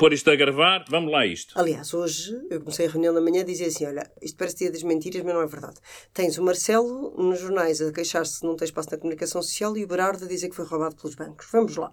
[0.00, 1.52] pôr isto a gravar, vamos lá isto.
[1.60, 4.72] Aliás, hoje eu comecei a reunião da manhã a dizer assim: olha, isto parece dia
[4.72, 5.76] das mentiras, mas não é verdade.
[6.14, 9.84] Tens o Marcelo nos jornais a queixar-se que não tem espaço na comunicação social e
[9.84, 11.46] o Berardo a dizer que foi roubado pelos bancos.
[11.52, 11.90] Vamos lá.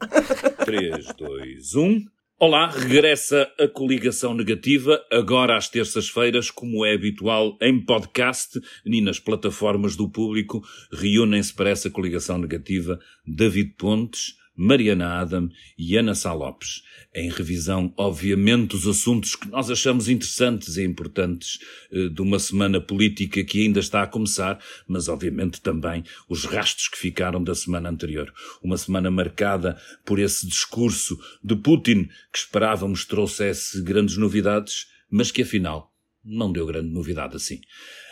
[0.64, 2.06] 3, 2, 1.
[2.40, 9.20] Olá, regressa a coligação negativa, agora às terças-feiras, como é habitual em podcast e nas
[9.20, 10.62] plataformas do público,
[10.94, 16.82] reúnem-se para essa coligação negativa David Pontes, Mariana Adam e Ana Sá Lopes.
[17.14, 21.60] Em revisão, obviamente, os assuntos que nós achamos interessantes e importantes
[21.92, 26.88] eh, de uma semana política que ainda está a começar, mas obviamente também os rastros
[26.88, 28.34] que ficaram da semana anterior.
[28.64, 35.44] Uma semana marcada por esse discurso de Putin que esperávamos trouxesse grandes novidades, mas que
[35.44, 35.94] afinal
[36.28, 37.62] não deu grande novidade assim.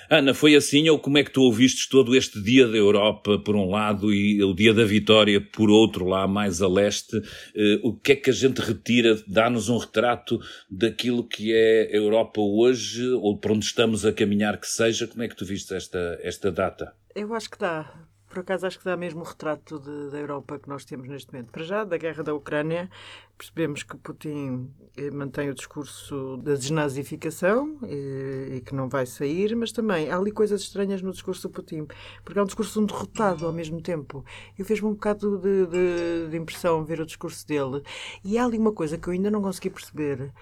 [0.09, 3.55] Ana, foi assim ou como é que tu ouvistes todo este Dia da Europa por
[3.55, 7.17] um lado e o Dia da Vitória por outro, lá mais a leste?
[7.17, 9.17] Uh, o que é que a gente retira?
[9.27, 14.59] Dá-nos um retrato daquilo que é a Europa hoje ou para onde estamos a caminhar
[14.59, 15.07] que seja?
[15.07, 16.93] Como é que tu viste esta, esta data?
[17.15, 20.59] Eu acho que dá por acaso acho que dá mesmo o retrato de, da Europa
[20.59, 21.53] que nós temos neste momento.
[21.53, 22.89] Para já, da guerra da Ucrânia,
[23.37, 29.05] percebemos que Putin eh, mantém o discurso da desnazificação e, eh, e, que não vai
[29.05, 31.87] sair, mas também há ali coisas estranhas no discurso do Putin,
[32.25, 34.25] porque é um discurso um derrotado ao mesmo tempo.
[34.59, 37.83] Eu fez-me um bocado de, de, de impressão ver o discurso dele.
[38.21, 40.33] E há ali uma coisa que eu ainda não consegui perceber,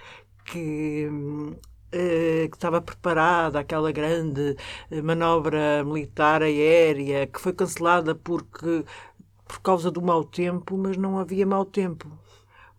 [0.45, 1.55] que hum,
[2.49, 4.55] que estava preparada aquela grande
[4.91, 8.83] eh, manobra militar aérea que foi cancelada porque
[9.47, 12.08] por causa do mau tempo, mas não havia mau tempo.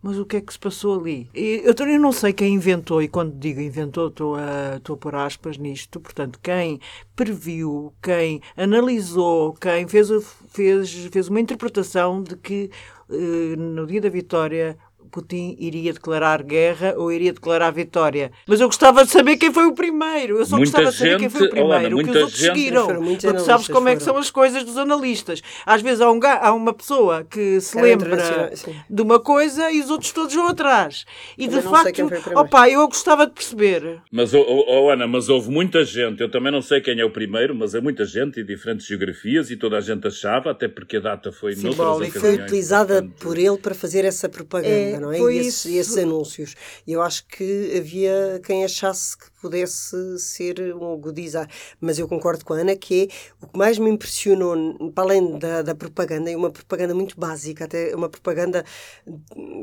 [0.03, 1.31] Mas o que é que se passou ali?
[1.33, 5.15] Eu também não sei quem inventou, e quando digo inventou, estou a, estou a pôr
[5.15, 5.99] aspas nisto.
[5.99, 6.79] Portanto, quem
[7.17, 10.11] previu, quem analisou, quem fez,
[10.49, 12.71] fez, fez uma interpretação de que
[13.11, 14.77] eh, no dia da vitória
[15.15, 18.33] Putin iria declarar guerra ou iria declarar vitória.
[18.49, 20.39] Mas eu gostava de saber quem foi o primeiro.
[20.39, 21.97] Eu só muita gostava de saber quem foi o primeiro.
[21.97, 22.87] Olha, o que os outros gente, seguiram.
[22.87, 25.41] Porque sabes como é que são as coisas dos analistas.
[25.65, 28.51] Às vezes há, um, há uma pessoa que se Era lembra
[28.91, 31.05] de uma coisa e os outros todos vão atrás.
[31.39, 32.41] E de facto, quem foi o primeiro.
[32.41, 34.01] opa, eu gostava de perceber.
[34.11, 37.11] Mas, oh, oh, Ana, mas houve muita gente, eu também não sei quem é o
[37.11, 40.97] primeiro, mas é muita gente e diferentes geografias e toda a gente achava, até porque
[40.97, 42.19] a data foi noutras Simbólica.
[42.19, 45.19] Foi utilizada portanto, por ele para fazer essa propaganda, É, não é?
[45.19, 46.55] foi E esses, esses anúncios.
[46.87, 51.49] E eu acho que havia quem achasse que pudesse ser um agudizar.
[51.81, 54.57] Mas eu concordo com a Ana que é o que mais me impressionou,
[54.93, 58.65] para além da, da propaganda, é uma propaganda muito básica, até uma propaganda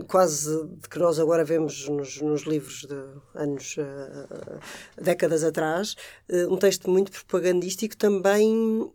[0.07, 3.03] quase de que nós agora vemos nos, nos livros de
[3.33, 4.59] anos, eh,
[5.01, 5.95] décadas atrás,
[6.29, 8.91] eh, um texto muito propagandístico também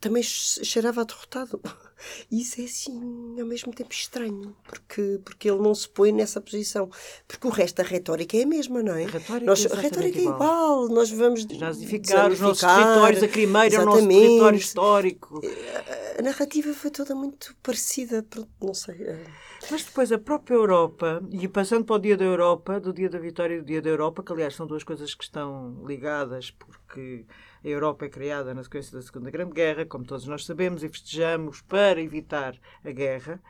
[0.00, 1.60] também che- cheirava a derrotado.
[2.30, 6.42] E isso é assim, ao mesmo tempo estranho, porque, porque ele não se põe nessa
[6.42, 6.90] posição.
[7.26, 9.04] Porque o resto da retórica é a mesma, não é?
[9.04, 10.88] A retórica Nós, é a retórica é igual.
[10.90, 15.40] Nós vamos Desnazificar os nossos territórios, a Crimeira é o nosso território histórico.
[16.18, 18.22] A narrativa foi toda muito parecida,
[18.60, 19.02] não sei.
[19.02, 19.24] é.
[19.70, 23.18] Mas depois a própria Europa, e passando para o Dia da Europa, do Dia da
[23.18, 27.24] Vitória e do Dia da Europa, que aliás são duas coisas que estão ligadas, porque
[27.66, 30.88] a Europa é criada na sequência da Segunda Grande Guerra, como todos nós sabemos, e
[30.88, 33.42] festejamos para evitar a guerra.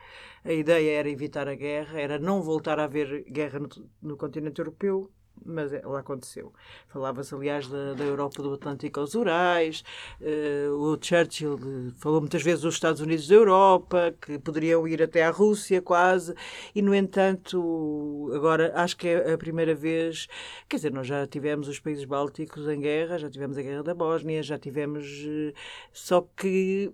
[0.43, 3.69] A ideia era evitar a guerra, era não voltar a haver guerra no,
[4.01, 5.11] no continente europeu,
[5.45, 6.53] mas ela aconteceu.
[6.87, 9.83] Falava-se, aliás, da, da Europa do Atlântico aos Urais.
[10.21, 15.01] eh, o Churchill eh, falou muitas vezes dos Estados Unidos da Europa, que poderiam ir
[15.01, 16.33] até à Rússia, quase.
[16.75, 20.27] E, no entanto, agora acho que é a primeira vez.
[20.69, 23.93] Quer dizer, nós já tivemos os países bálticos em guerra, já tivemos a guerra da
[23.93, 25.05] Bósnia, já tivemos.
[25.27, 25.53] eh,
[25.91, 26.91] Só que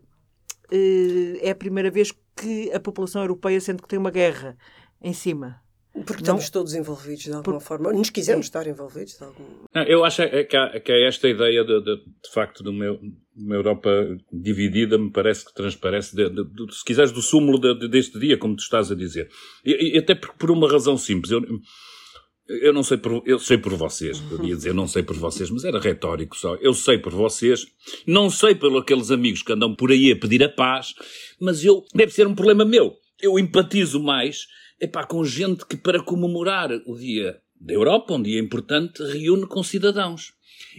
[0.71, 4.57] eh, é a primeira vez que a população europeia sente que tem uma guerra
[5.01, 5.61] em cima.
[5.93, 7.93] Porque Não- estamos todos envolvidos de alguma forma.
[7.93, 11.29] Nos quisermos estar envolvidos de alguma Não, eu acho é que, há, que há esta
[11.29, 12.99] ideia de, de, de facto de uma,
[13.35, 13.89] uma Europa
[14.31, 18.17] dividida me parece que transparece, de, de- de- se quiseres, do súmulo de- de- deste
[18.19, 19.29] dia, como tu estás a dizer.
[19.63, 21.31] E, e até por, por uma razão simples.
[21.31, 21.41] Eu,
[22.47, 25.49] eu não sei por, eu sei por vocês, eu ia dizer não sei por vocês,
[25.49, 26.55] mas era retórico só.
[26.55, 27.65] Eu sei por vocês,
[28.05, 30.93] não sei pelos aqueles amigos que andam por aí a pedir a paz,
[31.39, 32.95] mas eu, deve ser um problema meu.
[33.21, 34.45] Eu empatizo mais,
[34.79, 39.63] epá, com gente que para comemorar o dia da Europa, um dia importante, reúne com
[39.63, 40.33] cidadãos.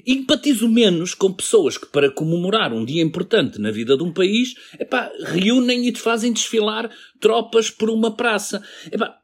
[0.06, 4.54] Empatizo menos com pessoas que, para comemorar um dia importante na vida de um país,
[4.78, 8.62] epá, reúnem e te fazem desfilar tropas por uma praça.
[8.90, 9.18] Epá,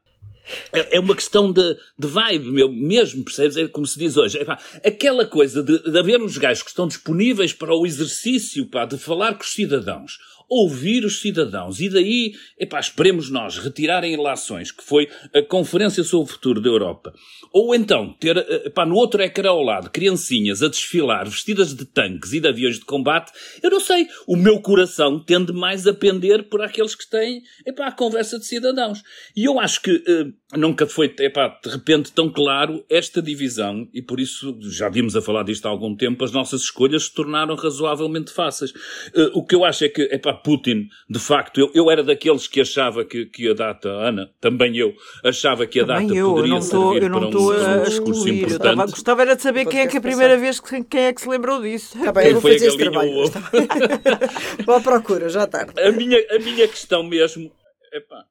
[0.73, 3.57] é é uma questão de, de vibe, meu, mesmo, percebes?
[3.57, 4.37] É como se diz hoje.
[4.37, 8.85] Epá, aquela coisa de, de haver uns gajos que estão disponíveis para o exercício, pá,
[8.85, 10.17] de falar com os cidadãos,
[10.51, 11.79] ouvir os cidadãos.
[11.79, 16.67] E daí, epá, esperemos nós retirarem ilações, que foi a Conferência sobre o Futuro da
[16.67, 17.13] Europa.
[17.53, 21.85] Ou então, ter, eh, epá, no outro ecrã ao lado, criancinhas a desfilar vestidas de
[21.85, 23.31] tanques e de aviões de combate,
[23.63, 27.87] eu não sei, o meu coração tende mais a pender por aqueles que têm, epá,
[27.87, 29.01] a conversa de cidadãos.
[29.35, 34.01] E eu acho que eh, nunca foi, epá, de repente tão claro esta divisão, e
[34.01, 37.55] por isso já vimos a falar disto há algum tempo, as nossas escolhas se tornaram
[37.55, 38.71] razoavelmente fáceis.
[39.15, 42.47] Uh, o que eu acho é que, epá, Putin, de facto, eu, eu era daqueles
[42.47, 44.93] que achava que, que a data, Ana, também eu,
[45.23, 47.83] achava que a também data eu, poderia eu tô, servir eu para um, a, um
[47.83, 48.37] discurso excluir.
[48.37, 48.51] importante.
[48.53, 51.13] Eu tava, gostava era de saber quem é que a primeira vez que, quem é
[51.13, 51.97] que se lembrou disso.
[51.97, 53.11] Está bem, Quem eu vou foi a fazer esse galinha trabalho.
[53.11, 53.31] ou ovo?
[54.65, 55.73] Vou à procura, já tarde.
[55.81, 57.51] A minha, a minha questão mesmo,
[57.93, 58.23] epá,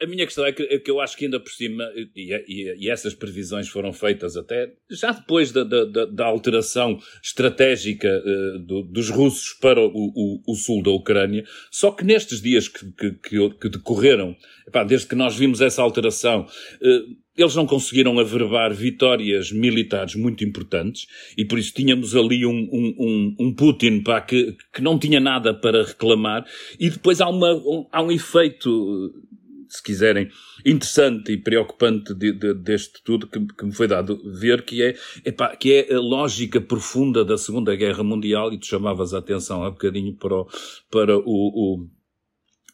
[0.00, 2.84] a minha questão é que, é que eu acho que ainda por cima, e, e,
[2.84, 8.82] e essas previsões foram feitas até já depois da, da, da alteração estratégica uh, do,
[8.82, 13.50] dos russos para o, o, o, sul da Ucrânia, só que nestes dias que, que,
[13.50, 14.36] que, decorreram,
[14.66, 20.44] epá, desde que nós vimos essa alteração, uh, eles não conseguiram averbar vitórias militares muito
[20.44, 21.06] importantes
[21.36, 25.20] e por isso tínhamos ali um, um, um, um Putin pá, que, que não tinha
[25.20, 26.44] nada para reclamar
[26.80, 29.12] e depois há, uma, um, há um efeito
[29.68, 30.30] se quiserem,
[30.64, 34.96] interessante e preocupante de, de, deste tudo que, que, me foi dado ver, que é,
[35.24, 39.62] epá, que é a lógica profunda da Segunda Guerra Mundial, e tu chamavas a atenção
[39.64, 40.48] há bocadinho para o,
[40.90, 41.88] para o, o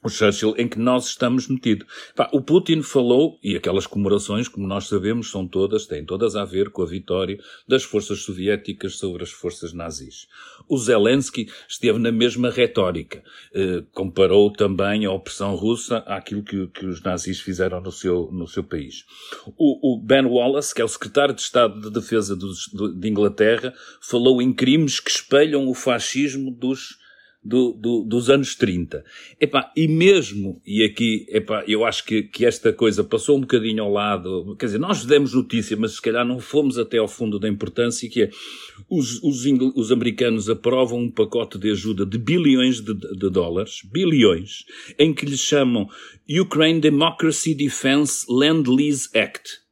[0.05, 1.87] o Churchill, em que nós estamos metidos.
[2.31, 6.69] o Putin falou, e aquelas comemorações, como nós sabemos, são todas, têm todas a ver
[6.69, 10.29] com a vitória das forças soviéticas sobre as forças nazis.
[10.69, 13.23] O Zelensky esteve na mesma retórica.
[13.55, 18.47] Eh, comparou também a opressão russa àquilo que, que, os nazis fizeram no seu, no
[18.47, 19.07] seu país.
[19.57, 23.73] O, o, Ben Wallace, que é o secretário de Estado de Defesa dos, de Inglaterra,
[24.03, 27.03] falou em crimes que espelham o fascismo dos
[27.45, 29.05] do, do, dos anos 30.
[29.39, 33.83] Epá, e mesmo, e aqui, epá, eu acho que, que esta coisa passou um bocadinho
[33.83, 37.39] ao lado, quer dizer, nós demos notícia, mas se calhar não fomos até ao fundo
[37.39, 38.31] da importância, que é,
[38.89, 39.45] os, os,
[39.75, 44.65] os americanos aprovam um pacote de ajuda de bilhões de, de dólares, bilhões,
[44.99, 45.87] em que lhe chamam
[46.41, 49.64] Ukraine Democracy Defense Land Lease Act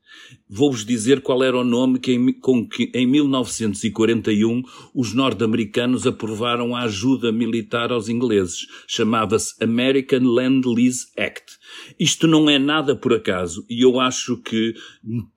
[0.54, 4.62] Vou-vos dizer qual era o nome que em, com que em 1941
[4.94, 8.66] os norte-americanos aprovaram a ajuda militar aos ingleses.
[8.86, 11.56] Chamava-se American Land Lease Act.
[11.98, 14.74] Isto não é nada por acaso e eu acho que,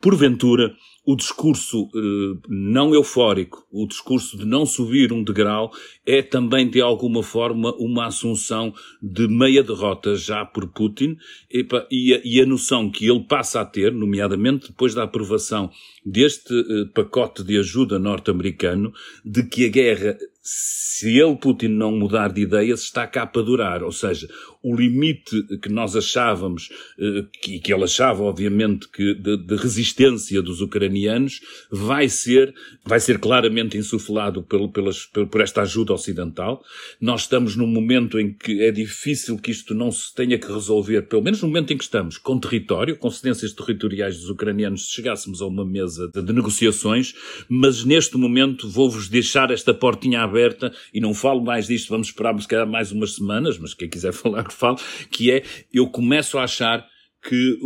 [0.01, 0.75] porventura,
[1.06, 5.72] o discurso eh, não eufórico, o discurso de não subir um degrau,
[6.06, 11.18] é também de alguma forma uma assunção de meia derrota já por Putin
[11.52, 15.69] e, e, a, noção que ele passa a ter, nomeadamente depois da aprovação
[16.04, 18.92] deste eh, pacote de ajuda norte-americano,
[19.24, 20.18] de que a guerra
[20.48, 23.84] se ele, Putin, não mudar de ideias, está cá para durar.
[23.84, 24.30] Ou seja,
[24.65, 26.69] o limite que nós achávamos,
[27.00, 31.39] eh, e que ele achava, obviamente, que de, de, resistência dos ucranianos,
[31.69, 32.51] vai ser,
[32.83, 36.63] vai ser claramente insuflado pelo, pelas, por esta ajuda ocidental.
[37.00, 41.03] Nós estamos num momento em que é difícil que isto não se tenha que resolver,
[41.03, 44.94] pelo menos no momento em que estamos, com território, com cedências territoriais dos ucranianos, se
[44.94, 47.13] chegássemos a uma mesa de, de negociações,
[47.47, 52.35] mas neste momento vou-vos deixar esta portinha aberta e não falo mais disto, vamos esperar
[52.41, 54.78] se calhar mais umas semanas, mas quem quiser falar fale,
[55.12, 55.44] que é,
[55.74, 56.86] eu começo a achar
[57.28, 57.57] que,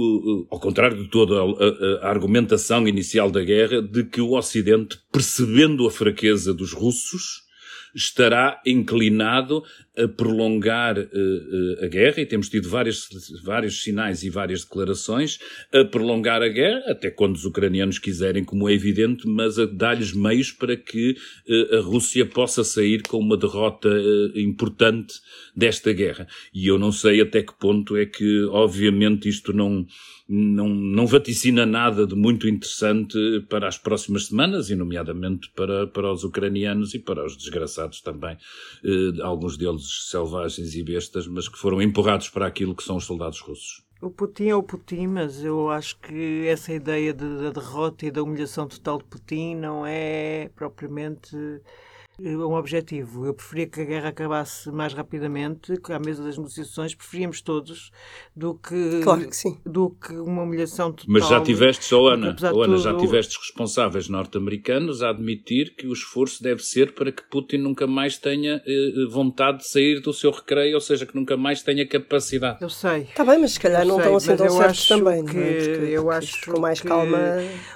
[0.50, 1.36] ao contrário de toda
[2.02, 7.50] a, argumentação inicial da guerra, de que o Ocidente, percebendo a fraqueza dos russos,
[7.94, 9.64] estará inclinado
[10.04, 13.10] a prolongar uh, uh, a guerra, e temos tido vários,
[13.44, 15.40] vários sinais e várias declarações,
[15.74, 20.14] a prolongar a guerra, até quando os ucranianos quiserem, como é evidente, mas a dar-lhes
[20.14, 21.16] meios para que
[21.48, 23.90] uh, a Rússia possa sair com uma derrota
[24.36, 25.16] importante
[25.56, 26.28] desta guerra.
[26.54, 29.86] E eu não sei até que ponto é que, obviamente, isto não,
[30.28, 33.18] não, não vaticina nada de muito interessante
[33.50, 38.38] para as próximas semanas, e nomeadamente para, para os ucranianos e para os desgraçados também,
[39.22, 43.40] alguns deles selvagens e bestas, mas que foram empurrados para aquilo que são os soldados
[43.40, 43.84] russos.
[44.02, 48.12] O Putin é o Putin, mas eu acho que essa ideia de, da derrota e
[48.12, 51.36] da humilhação total de Putin não é propriamente
[52.22, 53.26] um objetivo.
[53.26, 57.92] Eu preferia que a guerra acabasse mais rapidamente, que à mesa das negociações preferíamos todos
[58.36, 59.58] do que, claro que sim.
[59.66, 61.14] do que uma humilhação total.
[61.14, 65.94] Mas já tiveste, só Ana, oh, Ana, já tiveste responsáveis norte-americanos a admitir que o
[65.94, 70.32] esforço deve ser para que Putin nunca mais tenha eh, vontade de sair do seu
[70.32, 72.58] recreio, ou seja, que nunca mais tenha capacidade.
[72.62, 73.02] Eu sei.
[73.02, 75.26] Está bem, mas se calhar eu não sei, estão assim tão certos também.
[75.26, 75.54] Que, não é?
[75.54, 77.20] Porque, eu acho com mais que, calma.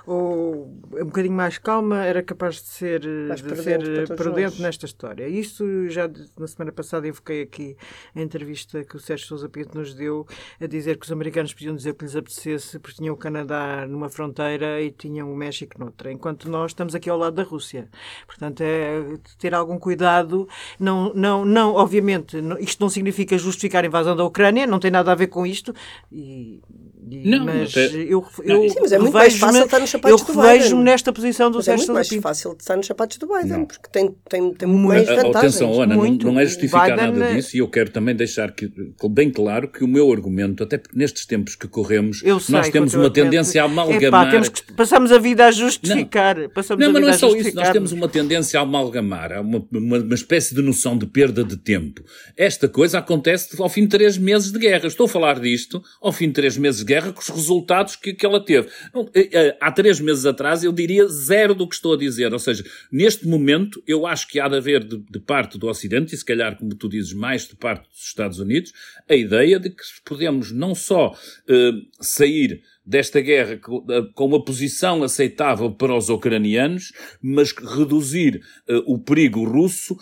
[0.05, 5.27] Ou um bocadinho mais calma era capaz de ser, Mais de ser dentro nesta história.
[5.27, 7.77] Isso já na semana passada evoquei aqui
[8.15, 10.25] a entrevista que o Sérgio Sousa Pinto nos deu
[10.59, 14.09] a dizer que os americanos podiam dizer que lhes apetecesse porque tinham o Canadá numa
[14.09, 17.89] fronteira e tinham o México noutra, enquanto nós estamos aqui ao lado da Rússia.
[18.25, 20.47] Portanto, é ter algum cuidado.
[20.79, 25.11] Não, não, não, obviamente, isto não significa justificar a invasão da Ucrânia, não tem nada
[25.11, 25.73] a ver com isto.
[26.11, 26.61] E,
[27.09, 27.87] e, não, mas até...
[27.95, 30.59] eu, eu Sim, mas é muito mais fácil estar nos sapatos eu do Biden.
[30.59, 32.21] vejo-me nesta posição do mas Sérgio É muito mais Pinto.
[32.21, 33.65] fácil estar nos sapatos do Biden, não.
[33.65, 35.35] porque tem, tem, tem mais vantagens.
[35.35, 36.25] Atenção, Ana, muito.
[36.25, 38.71] não, não é justificar Biden nada é- disso e eu quero também deixar que,
[39.09, 42.69] bem claro que o meu argumento, até porque nestes tempos que corremos, Eu sei nós
[42.69, 44.31] temos uma tendência a Epá, amalgamar...
[44.31, 46.49] temos que, passamos a vida a justificar.
[46.49, 47.55] Passamos Não, a mas vida não é a só isso.
[47.55, 51.43] Nós temos uma tendência a amalgamar, há uma, uma, uma espécie de noção de perda
[51.43, 52.03] de tempo.
[52.37, 54.87] Esta coisa acontece ao fim de três meses de guerra.
[54.87, 58.13] Estou a falar disto ao fim de três meses de guerra com os resultados que,
[58.13, 58.67] que ela teve.
[58.93, 62.33] Não, eh, eh, Há três meses atrás eu diria zero do que estou a dizer.
[62.33, 66.13] Ou seja, neste momento eu acho que há de haver de, de parte do Ocidente,
[66.13, 68.73] e se calhar, como tu dizes, mais de parte dos Estados Unidos,
[69.09, 71.15] a ideia de que podemos não só
[71.47, 76.91] eh, sair desta guerra eh, com uma posição aceitável para os ucranianos,
[77.21, 79.97] mas reduzir eh, o perigo russo,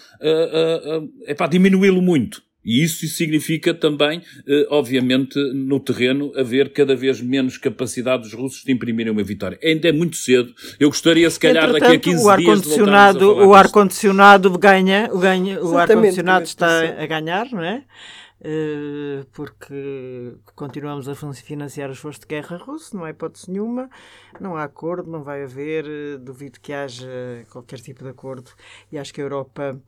[1.26, 2.42] é para diminuí-lo muito.
[2.64, 8.64] E isso significa também, eh, obviamente, no terreno, haver cada vez menos capacidade dos russos
[8.64, 9.58] de imprimirem uma vitória.
[9.64, 10.54] Ainda é muito cedo.
[10.80, 13.20] Eu gostaria, se calhar, daqui a Entretanto, 15 o ar dias, de voltarmos a condicionado,
[13.20, 13.54] falar o disto.
[13.56, 17.84] ar condicionado ganha, o ganha, o ar Exatamente, condicionado também está a ganhar, não é?
[18.44, 23.88] Eh, porque continuamos a fin- financiar o esforço de guerra russo, não há hipótese nenhuma,
[24.40, 27.08] não há acordo, não vai haver, eh, duvido que haja
[27.52, 28.50] qualquer tipo de acordo
[28.92, 29.80] e acho que a Europa.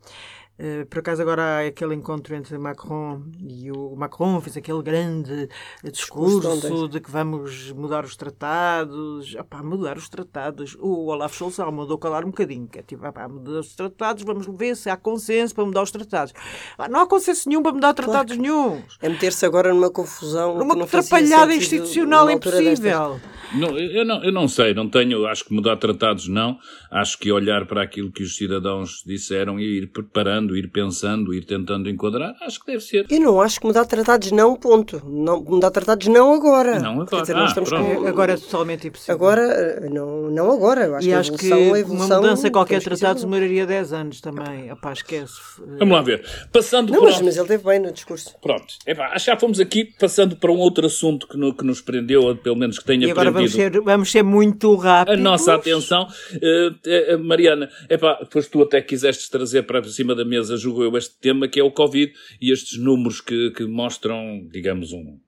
[0.58, 5.48] Eh, por acaso agora há aquele encontro entre Macron e o Macron fez aquele grande
[5.82, 9.34] Discurso de que vamos mudar os tratados.
[9.34, 10.76] Opá, mudar os tratados.
[10.80, 12.68] O Olaf Scholz mandou calar um bocadinho.
[12.68, 15.90] Que é tipo, opá, mudar os tratados, vamos ver se há consenso para mudar os
[15.90, 16.32] tratados.
[16.78, 18.96] Ah, não há consenso nenhum para mudar tratados nenhums.
[19.00, 20.58] É meter-se agora numa confusão.
[20.58, 23.20] Numa atrapalhada institucional impossível.
[23.54, 26.58] Não, eu, não, eu não sei, não tenho, acho que mudar tratados não,
[26.90, 31.44] acho que olhar para aquilo que os cidadãos disseram e ir preparando, ir pensando, ir
[31.44, 33.06] tentando enquadrar, acho que deve ser.
[33.10, 35.00] Eu não acho que mudar tratados não, ponto.
[35.06, 36.78] Não, mudar tratados não agora.
[36.80, 37.06] Não agora.
[37.06, 38.06] Quer dizer, nós Ah, estamos com...
[38.08, 39.14] Agora é totalmente impossível.
[39.14, 40.84] Agora, eh, não, não agora.
[40.86, 43.92] Eu acho e que a acho que evolução, a uma mudança qualquer tratado demoraria 10
[43.92, 44.70] anos também.
[44.72, 45.34] Opá, esquece.
[45.78, 46.24] Vamos lá ver.
[46.52, 47.10] Passando Não, para...
[47.12, 48.34] mas, mas ele teve bem no discurso.
[48.42, 48.64] Pronto.
[48.86, 51.80] Epá, acho que já fomos aqui passando para um outro assunto que, no- que nos
[51.80, 55.20] prendeu, ou pelo menos que tenha E agora vamos ser, vamos ser muito a rápidos.
[55.20, 56.08] nossa atenção.
[56.42, 60.96] Eh, eh, Mariana, epá, depois tu até quiseste trazer para cima da mesa, julgo eu,
[60.96, 65.18] este tema que é o Covid e estes números que, que mostram, digamos, um,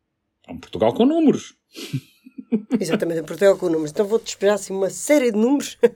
[0.48, 1.54] um Portugal com números.
[2.80, 3.90] Exatamente, em Portugal com números.
[3.90, 5.78] Então vou-te esperar assim uma série de números.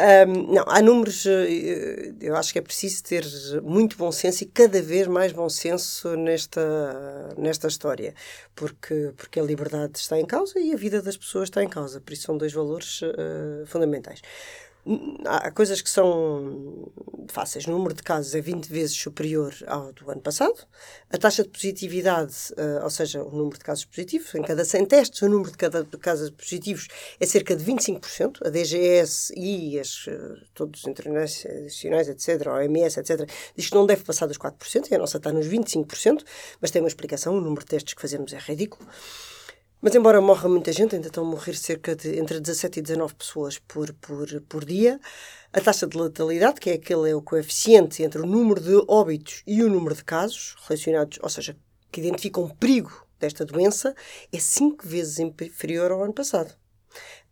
[0.00, 3.24] Ahm, não, há números, eh, eu acho que é preciso ter
[3.64, 8.14] muito bom senso e cada vez mais bom senso nesta, nesta história,
[8.54, 12.00] porque, porque a liberdade está em causa e a vida das pessoas está em causa,
[12.00, 14.22] por isso são dois valores eh, fundamentais.
[15.26, 16.90] Há coisas que são
[17.28, 17.66] fáceis.
[17.66, 20.56] O número de casos é 20 vezes superior ao do ano passado.
[21.10, 24.86] A taxa de positividade, eh, ou seja, o número de casos positivos, em cada 100
[24.86, 26.88] testes, o número de, cada, de casos positivos
[27.20, 28.46] é cerca de 25%.
[28.46, 30.18] A DGS e as, eh,
[30.54, 34.94] todos os internacionais, etc., a OMS, etc., diz que não deve passar dos 4%, e
[34.94, 36.24] a nossa está nos 25%,
[36.60, 37.36] mas tem uma explicação.
[37.36, 38.88] O número de testes que fazemos é ridículo.
[39.80, 43.14] Mas embora morra muita gente, ainda estão a morrer cerca de entre 17 e 19
[43.14, 45.00] pessoas por, por, por dia,
[45.52, 49.44] a taxa de letalidade, que é aquele é o coeficiente entre o número de óbitos
[49.46, 51.56] e o número de casos relacionados, ou seja,
[51.92, 53.94] que identificam o perigo desta doença,
[54.32, 56.52] é 5 vezes inferior ao ano passado.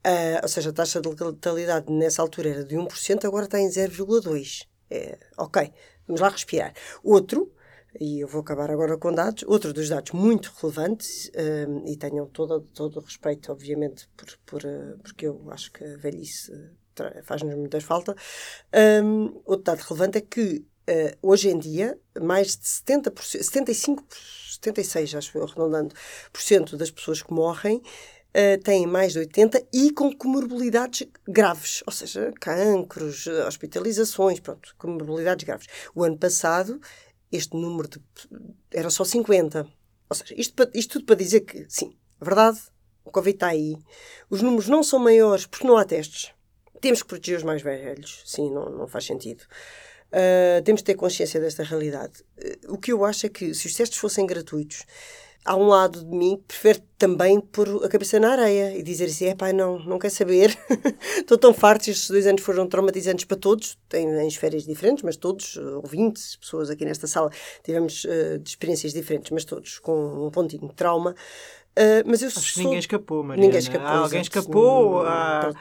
[0.05, 3.69] Ah, ou seja, a taxa de letalidade nessa altura era de 1%, agora está em
[3.69, 4.67] 0,2%.
[4.89, 5.73] É, ok,
[6.07, 6.73] vamos lá respirar.
[7.03, 7.53] Outro,
[8.01, 11.31] e eu vou acabar agora com dados, outro dos dados muito relevantes,
[11.69, 15.85] hum, e tenham todo, todo o respeito, obviamente, por, por, eh, porque eu acho que
[15.85, 16.53] a velhice
[17.25, 18.15] faz-nos muita falta.
[19.03, 24.05] hum, outro dado relevante é que eh, hoje em dia mais de 70%, 75%,
[24.63, 25.95] 76%, acho arredondando,
[26.33, 27.83] por cento das pessoas que morrem
[28.37, 35.47] Uh, têm mais de 80 e com comorbilidades graves, ou seja, cancros, hospitalizações, pronto, comorbilidades
[35.47, 35.67] graves.
[35.95, 36.79] O ano passado,
[37.31, 38.01] este número de,
[38.71, 39.67] era só 50.
[40.09, 42.61] Ou seja, isto, isto tudo para dizer que, sim, a verdade,
[43.05, 43.77] o Covid está aí,
[44.31, 46.33] os números não são maiores porque não há testes.
[46.81, 49.43] Temos que proteger os mais velhos, sim, não, não faz sentido.
[50.09, 52.23] Uh, temos de ter consciência desta realidade.
[52.39, 54.85] Uh, o que eu acho é que se os testes fossem gratuitos,
[55.47, 59.05] há um lado de mim que prefere também pôr a cabeça na areia e dizer
[59.05, 60.59] assim, é pai, não, não quer saber,
[61.17, 65.57] estou tão farto, estes dois anos foram traumatizantes para todos, em esferas diferentes, mas todos,
[65.57, 67.31] ouvintes, pessoas aqui nesta sala,
[67.63, 71.15] tivemos uh, de experiências diferentes, mas todos com um pontinho de trauma.
[71.79, 72.53] Uh, mas eu Acho sou...
[72.55, 73.45] que ninguém escapou, Mariana.
[73.47, 73.87] Ninguém escapou.
[73.87, 75.53] Ah, alguém escapou Hum, à,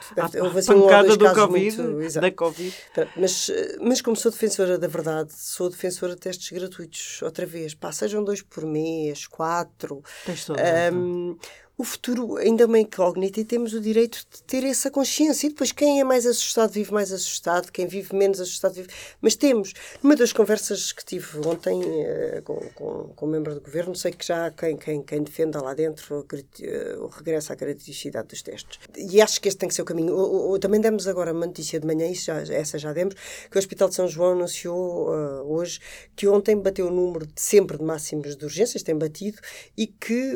[0.56, 2.74] assim um pancada do Covid, muito- da Covid.
[3.16, 3.50] Mas,
[3.82, 7.74] mas como sou defensora da verdade, sou defensora de testes gratuitos, outra vez.
[7.74, 10.02] Pá, sejam dois por mês, quatro.
[10.24, 10.98] Tens toda a razão.
[10.98, 11.36] Ahm,
[11.78, 15.46] o futuro ainda é uma incógnita e temos o direito de ter essa consciência.
[15.46, 18.88] E depois, quem é mais assustado vive mais assustado, quem vive menos assustado vive.
[19.20, 19.74] Mas temos.
[20.02, 24.10] Numa das conversas que tive ontem eh, com, com, com um membro do governo, sei
[24.12, 26.26] que já quem, quem, quem defenda lá dentro
[26.62, 28.78] eh, o regresso à gratuiticidade dos testes.
[28.96, 30.14] E acho que este tem que ser o caminho.
[30.16, 33.14] O- também demos agora uma notícia de manhã, já, essa já demos,
[33.50, 35.78] que o Hospital de São João anunciou eh, hoje
[36.16, 39.38] que ontem bateu o número de sempre de máximos de urgências, tem batido,
[39.76, 40.32] e que,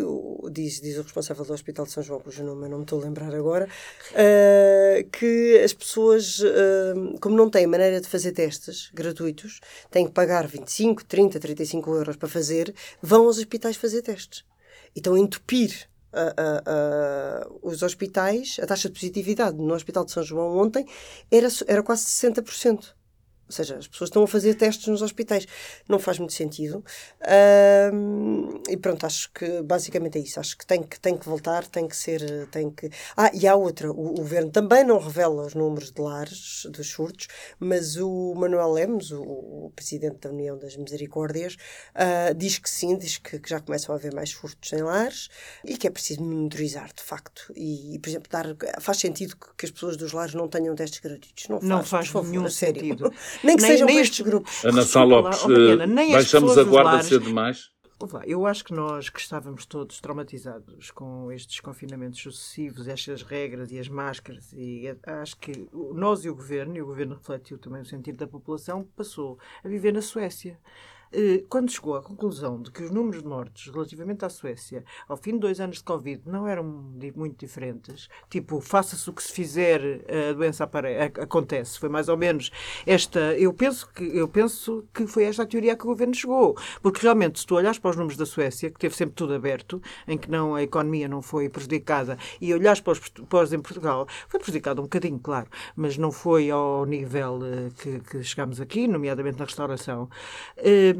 [0.52, 3.00] diz, diz o responsável do Hospital de São João, cujo nome eu não me estou
[3.00, 3.68] a lembrar agora,
[4.14, 9.60] eh, que as pessoas, eh, como não têm maneira de fazer testes gratuitos,
[9.90, 14.44] têm que pagar 25, 30, 35 euros para fazer, vão aos hospitais fazer testes.
[14.94, 15.88] E estão a entupir
[17.62, 20.84] os hospitais, a taxa de positividade no Hospital de São João ontem
[21.30, 22.94] era, era quase 60%.
[23.50, 25.44] Ou seja, as pessoas estão a fazer testes nos hospitais.
[25.88, 26.84] Não faz muito sentido.
[27.20, 30.38] Ahm, e pronto, acho que basicamente é isso.
[30.38, 32.46] Acho que tem que, tem que voltar, tem que ser.
[32.46, 32.88] Tem que...
[33.16, 33.90] Ah, e há outra.
[33.90, 37.26] O, o governo também não revela os números de lares dos surtos,
[37.58, 41.56] mas o Manuel Lemos, o, o presidente da União das Misericórdias,
[41.94, 45.28] ah, diz que sim, diz que, que já começam a haver mais surtos em lares
[45.64, 47.52] e que é preciso monitorizar, de facto.
[47.56, 48.46] E, por exemplo, dar,
[48.80, 51.48] faz sentido que, que as pessoas dos lares não tenham testes gratuitos.
[51.48, 53.12] Não faz, Não faz favor, nenhum sentido.
[53.44, 54.64] Nem que Nem- sejam nem estes grupos.
[54.64, 57.70] Ana lá, Salopes, oh, Mariana, eh, nem baixamos a guarda lares- cedo demais?
[58.26, 63.78] Eu acho que nós que estávamos todos traumatizados com estes confinamentos sucessivos, estas regras e
[63.78, 67.82] as máscaras, e a- acho que nós e o governo, e o governo refletiu também
[67.82, 70.58] o sentido da população, passou a viver na Suécia.
[71.12, 75.16] Eh, Quando chegou à conclusão de que os números de mortes relativamente à Suécia, ao
[75.16, 76.62] fim de dois anos de Covid, não eram
[77.16, 79.80] muito diferentes, tipo, faça-se o que se fizer,
[80.30, 80.68] a doença
[81.20, 81.78] acontece.
[81.78, 82.50] Foi mais ou menos
[82.86, 83.18] esta.
[83.36, 86.56] Eu penso, que, eu penso que foi esta a teoria a que o governo chegou.
[86.82, 89.82] Porque realmente, se tu olhares para os números da Suécia, que teve sempre tudo aberto,
[90.06, 93.60] em que não, a economia não foi prejudicada, e olhares para os, para os em
[93.60, 98.60] Portugal, foi prejudicado um bocadinho, claro, mas não foi ao nível eh, que, que chegámos
[98.60, 100.08] aqui, nomeadamente na restauração.
[100.56, 100.94] Eh,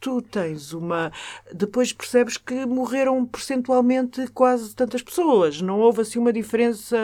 [0.00, 1.12] tu tens uma.
[1.52, 5.60] Depois percebes que morreram percentualmente quase tantas pessoas.
[5.60, 6.96] Não houve assim uma diferença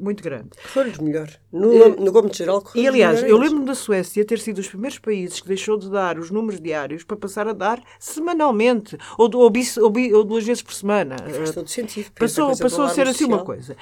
[0.00, 0.50] muito grande.
[0.72, 1.28] Correu-lhes melhor.
[1.52, 4.98] No, no Gomes Geral, correu E aliás, eu lembro-me da Suécia ter sido dos primeiros
[4.98, 9.50] países que deixou de dar os números diários para passar a dar semanalmente ou, ou,
[9.50, 11.16] bis- ou ou duas vezes por semana.
[11.18, 12.10] Faz todo sentido.
[12.12, 13.76] Passou, do passou a ser assim uma coisa.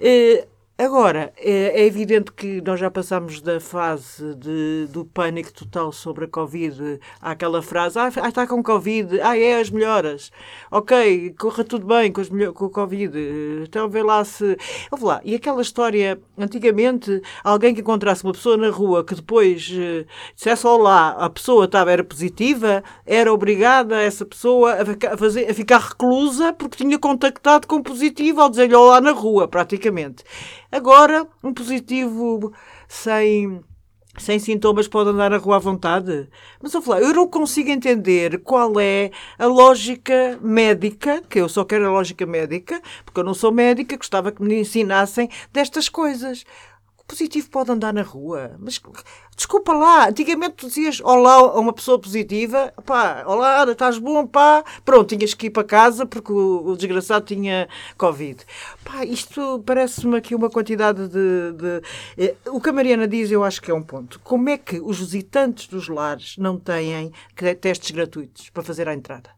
[0.00, 0.46] Eh,
[0.78, 6.24] agora, é, é evidente que nós já passamos da fase de, do pânico total sobre
[6.24, 10.30] a Covid àquela frase: ah, ah, está com Covid, ah, é as melhoras.
[10.70, 13.16] Ok, corra tudo bem com, as com o Covid.
[13.16, 14.56] eh, Então vê lá se.
[14.90, 15.20] Ouve lá.
[15.24, 20.04] E aquela história, antigamente, alguém que encontrasse uma pessoa na rua que depois eh,
[20.34, 24.74] dissesse olá, a pessoa estava, era positiva, era obrigada essa pessoa
[25.12, 29.46] a fazer, a ficar reclusa porque tinha contactado com positivo ao dizer-lhe olá na rua,
[29.48, 30.24] praticamente.
[30.72, 32.50] Agora, um positivo
[32.88, 33.62] sem
[34.18, 36.28] sem sintomas pode andar na rua à vontade.
[36.62, 41.64] Mas ouve lá, eu não consigo entender qual é a lógica médica, que eu só
[41.64, 46.44] quero a lógica médica, porque eu não sou médica, gostava que me ensinassem destas coisas.
[47.06, 48.80] Positivo pode andar na rua, mas
[49.36, 54.64] desculpa lá, antigamente tu dizias olá a uma pessoa positiva, pá, olá, estás bom, pá,
[54.84, 58.44] pronto, tinhas que ir para casa porque o, o desgraçado tinha Covid.
[58.84, 61.82] Pá, isto parece-me aqui uma quantidade de, de-
[62.16, 64.18] eh, O que a Mariana diz, eu acho que é um ponto.
[64.20, 67.12] Como é que os visitantes dos lares não têm
[67.60, 69.30] testes gratuitos para fazer a entrada?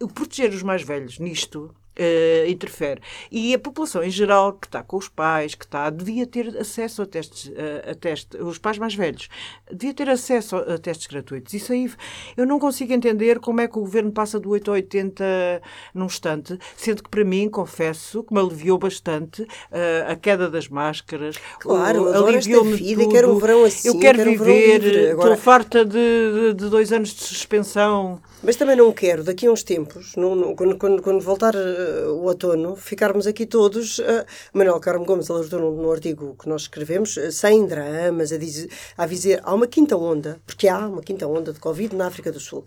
[0.00, 3.00] O proteger os mais velhos nisto eh, interfere.
[3.30, 7.02] E a população em geral, que está com os pais, que está, devia ter acesso
[7.02, 9.28] a testes, eh, a teste, os pais mais velhos,
[9.70, 11.52] devia ter acesso a testes gratuitos.
[11.54, 11.90] Isso aí,
[12.36, 15.62] eu não consigo entender como é que o governo passa do 8 a 80
[15.94, 20.68] num instante, sendo que para mim, confesso, que me aliviou bastante eh, a queda das
[20.68, 21.36] máscaras.
[21.58, 23.40] Claro, aliviou-me vida, quero um tudo.
[23.46, 25.10] verão assim, Eu quero, quero um viver, livre.
[25.10, 28.20] Agora- estou farta de, de- de dois anos de suspensão.
[28.42, 31.54] Mas também não quero, daqui a uns tempos, no- no- quando, quando, quando voltar
[31.90, 33.98] eh, o outono, ficarmos aqui todos.
[33.98, 38.38] Uh, Manuel Carmo Gomes alertou no, no artigo que nós escrevemos, eh, sem dramas, a
[38.38, 42.06] dizer, a dizer há uma quinta onda, porque há uma quinta onda de Covid na
[42.06, 42.64] África do Sul.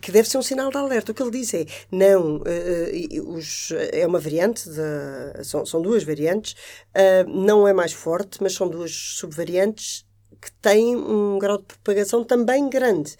[0.00, 1.10] que deve ser um sinal de alerta.
[1.12, 6.04] O que ele diz é, não, uh, os, é uma variante, de, são, são duas
[6.04, 6.52] variantes,
[6.94, 10.06] uh, não é mais forte, mas são duas subvariantes
[10.40, 13.16] que têm um grau de propagação também grande.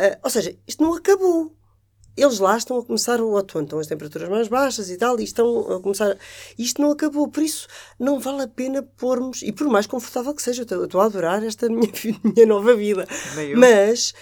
[0.00, 1.52] Uh, ou seja, isto não acabou.
[2.16, 5.24] Eles lá estão a começar o outono, estão as temperaturas mais baixas e tal, e
[5.24, 6.16] estão a começar.
[6.58, 7.66] Isto não acabou, por isso
[7.98, 11.42] não vale a pena pormos, e por mais confortável que seja, eu estou a adorar
[11.44, 11.90] esta minha,
[12.22, 13.06] minha nova vida.
[13.58, 14.14] Mas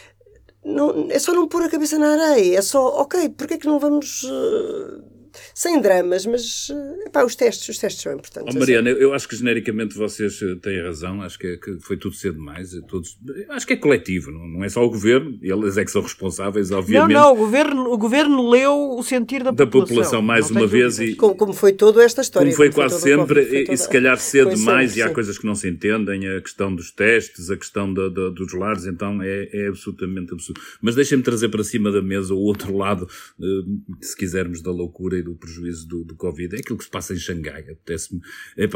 [0.64, 3.66] não, é só não pôr a cabeça na areia, é só, ok, porque é que
[3.66, 4.22] não vamos.
[4.22, 5.21] Uh,
[5.54, 8.54] sem dramas, mas eh, epá, os testes, os testes são importantes.
[8.54, 9.00] Oh, Mariana, assim.
[9.00, 12.34] eu acho que genericamente vocês eh, têm razão, acho que, é, que foi tudo cedo
[12.34, 13.18] demais, todos,
[13.50, 16.70] acho que é coletivo, não, não, é só o governo, eles é que são responsáveis,
[16.70, 17.12] obviamente.
[17.12, 19.88] Não, não, o governo, o governo leu o sentir da, da população.
[19.88, 20.98] população mais uma vez.
[20.98, 22.46] E, como, como, foi toda esta história.
[22.46, 23.74] Como foi como quase foi sempre, foi toda...
[23.74, 26.90] e, se calhar cedo demais, e há coisas que não se entendem, a questão dos
[26.90, 30.60] testes, a questão da, da, dos lares, então é, é absolutamente absurdo.
[30.80, 33.08] Mas deixem-me trazer para cima da mesa o outro lado,
[33.40, 33.44] eh,
[34.00, 37.14] se quisermos, da loucura e do prejuízo do, do Covid, é aquilo que se passa
[37.14, 37.62] em Xangai.
[37.62, 38.20] Apetece-me
[38.56, 38.66] é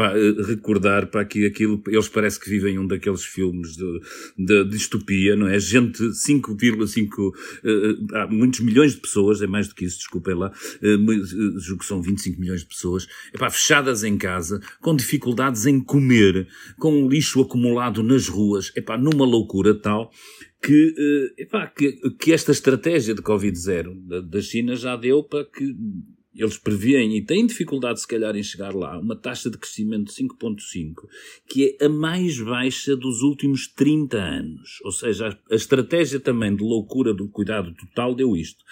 [0.46, 4.00] recordar para que aquilo, eles parece que vivem um daqueles filmes de,
[4.38, 5.58] de distopia, não é?
[5.58, 7.32] Gente, 5,5, uh,
[7.64, 11.80] eh, há muitos milhões de pessoas, é mais do que isso, desculpem lá, uh, julgo
[11.80, 17.08] que são 25 milhões de pessoas, epá, fechadas em casa, com dificuldades em comer, com
[17.08, 20.10] lixo acumulado nas ruas, epá, numa loucura tal
[20.62, 25.76] que, epá, que, que esta estratégia de Covid-0 da, da China já deu para que
[26.38, 30.12] eles preveem e têm dificuldade, se calhar, em chegar lá, uma taxa de crescimento de
[30.12, 31.08] 5,5,
[31.48, 34.80] que é a mais baixa dos últimos 30 anos.
[34.84, 38.64] Ou seja, a, estratégia também de loucura do cuidado total deu isto.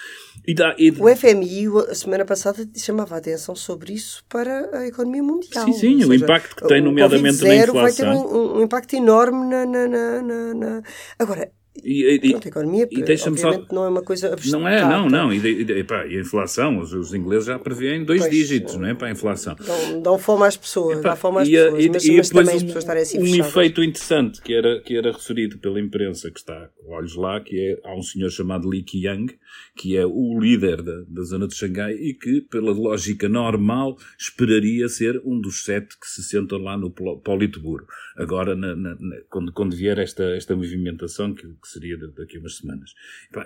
[0.46, 0.90] E dá, e...
[0.90, 5.64] O FMI, a semana passada, chamava a atenção sobre isso para a economia mundial.
[5.66, 7.82] Sim, sim, seja, o impacto que tem, nomeadamente na inflação.
[7.82, 10.82] vai ter um, um impacto enorme na, na, na, na...
[11.18, 11.50] Agora,
[11.82, 13.74] e, e, Pronto, a economia, e obviamente, só...
[13.74, 14.58] não é uma coisa abstrata.
[14.58, 15.32] Não é, não, não.
[15.32, 18.76] E, e, e, pá, e a inflação, os, os, ingleses já prevêem dois pois, dígitos,
[18.76, 18.94] não é?
[18.94, 19.56] Para a inflação.
[19.56, 22.84] Dão, dão fome às pessoas, dá fome às pessoas, mas, mas também um, as pessoas
[22.84, 23.48] estarem assim Um fechadas.
[23.48, 27.80] efeito interessante que era, que era referido pela imprensa, que está, olhos lá, que é,
[27.84, 29.34] há um senhor chamado Li Qiang,
[29.76, 34.88] que é o líder da, da zona de Xangai e que, pela lógica normal, esperaria
[34.88, 37.86] ser um dos sete que se sentam lá no Politburo.
[38.16, 42.40] Agora, na, na, na, quando, quando vier esta, esta movimentação, que, que seria daqui a
[42.40, 42.94] umas semanas.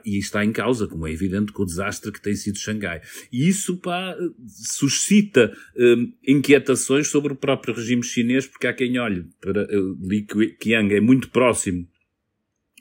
[0.04, 3.00] E está em causa, como é evidente, com o desastre que tem sido Xangai.
[3.32, 9.26] E isso pá, suscita hum, inquietações sobre o próprio regime chinês, porque há quem olhe
[9.40, 10.26] para uh, Li
[10.58, 11.86] Qiang, é muito próximo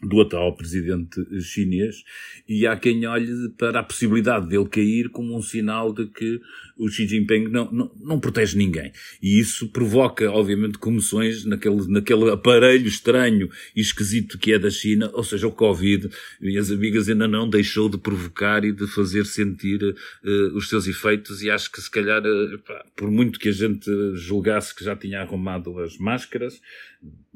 [0.01, 2.03] do atual presidente chinês
[2.47, 6.39] e há quem olhe para a possibilidade dele cair como um sinal de que
[6.77, 8.91] o Xi Jinping não, não, não protege ninguém.
[9.21, 15.09] E isso provoca, obviamente, comoções naquele, naquele aparelho estranho e esquisito que é da China,
[15.13, 19.83] ou seja, o Covid, minhas amigas, ainda não deixou de provocar e de fazer sentir
[19.83, 22.59] uh, os seus efeitos e acho que se calhar, uh,
[22.95, 26.61] por muito que a gente julgasse que já tinha arrumado as máscaras,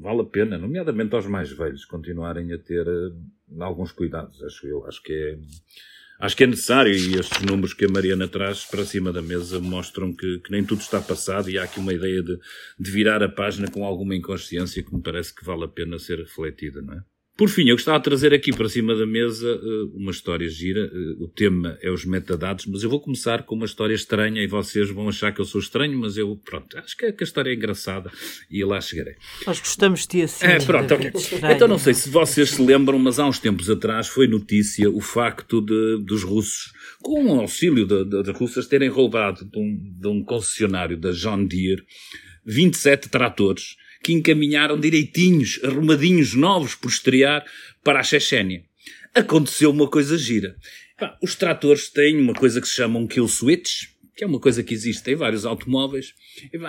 [0.02, 4.84] vale a pena, nomeadamente aos mais velhos, continuarem a ter uh, alguns cuidados, acho eu.
[4.86, 5.38] Acho que é,
[6.18, 9.60] acho que é necessário e estes números que a Mariana traz para cima da mesa
[9.60, 12.38] mostram que, que nem tudo está passado e há aqui uma ideia de,
[12.78, 16.18] de virar a página com alguma inconsciência que me parece que vale a pena ser
[16.18, 17.04] refletida, não é?
[17.36, 20.84] Por fim, eu gostava de trazer aqui para cima da mesa uh, uma história gira.
[20.92, 24.46] Uh, o tema é os metadados, mas eu vou começar com uma história estranha e
[24.46, 27.54] vocês vão achar que eu sou estranho, mas eu, pronto, acho que, a história é
[27.54, 28.10] engraçada
[28.50, 29.14] e lá chegarei.
[29.46, 30.44] Nós gostamos de ti assim.
[30.44, 31.10] É, pronto, okay.
[31.50, 35.00] Então não sei se vocês se lembram, mas há uns tempos atrás foi notícia o
[35.00, 40.22] facto de, dos russos, com o auxílio das russas, terem roubado de um, de um
[40.22, 41.82] concessionário da John Deere
[42.44, 47.44] 27 tratores que encaminharam direitinhos, arrumadinhos, novos por estrear
[47.84, 48.64] para a Chechênia.
[49.14, 50.56] Aconteceu uma coisa gira.
[51.22, 53.84] Os tratores têm uma coisa que se chama um kill switch,
[54.14, 56.14] que é uma coisa que existe em vários automóveis,